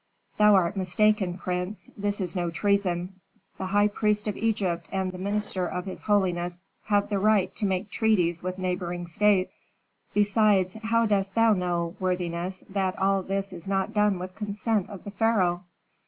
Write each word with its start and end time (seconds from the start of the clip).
"Thou 0.39 0.55
art 0.55 0.75
mistaken, 0.75 1.37
prince, 1.37 1.91
this 1.95 2.19
is 2.19 2.35
no 2.35 2.49
treason: 2.49 3.19
the 3.59 3.67
high 3.67 3.87
priest 3.87 4.27
of 4.27 4.35
Egypt 4.35 4.87
and 4.91 5.11
the 5.11 5.19
minister 5.19 5.67
of 5.67 5.85
his 5.85 6.01
holiness 6.01 6.63
have 6.85 7.09
the 7.09 7.19
right 7.19 7.55
to 7.57 7.67
make 7.67 7.91
treaties 7.91 8.41
with 8.41 8.57
neighboring 8.57 9.05
states. 9.05 9.53
Besides, 10.11 10.73
how 10.81 11.05
dost 11.05 11.35
thou 11.35 11.53
know, 11.53 11.95
worthiness, 11.99 12.63
that 12.67 12.97
all 12.97 13.21
this 13.21 13.53
is 13.53 13.67
not 13.67 13.93
done 13.93 14.17
with 14.17 14.33
consent 14.33 14.89
of 14.89 15.03
the 15.03 15.11
pharaoh?" 15.11 15.65